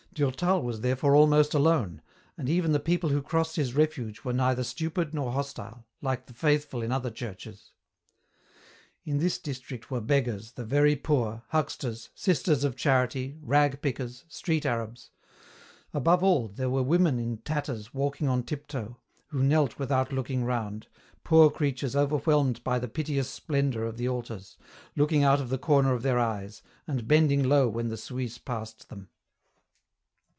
[0.13, 2.01] Durtal was therefore almost alone,
[2.37, 6.33] and even the people who crossed his refuge were neither stupid nor hostile, like the
[6.33, 7.71] faithful in other churches.
[9.05, 14.65] In this district were beggars, the very poor, hucksters, Sisters of Charity, rag pickers, street
[14.65, 15.11] arabs;
[15.93, 18.97] above all, there were women in tatters walking on tiptoe,
[19.27, 20.87] who knelt without looking round,
[21.23, 24.57] poor creatures overwhelmed by the piteous splendour of the altars,
[24.93, 28.89] looking out of the corner of their eyes, and bending low when the Suisse passed
[28.89, 29.07] them.